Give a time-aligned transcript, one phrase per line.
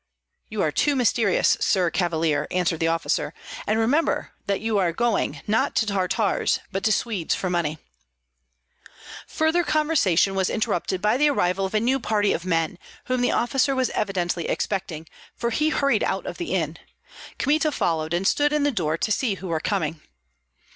[0.49, 1.57] "You are too mysterious.
[1.59, 3.35] Sir Cavalier," answered the officer,
[3.67, 7.77] "and remember that you are going, not to Tartars, but to Swedes for money."
[9.27, 13.31] Further conversation was interrupted by the arrival of a new party of men, whom the
[13.31, 16.77] officer was evidently expecting, for he hurried out of the inn.
[17.37, 20.01] Kmita followed and stood in the door to see who were coming.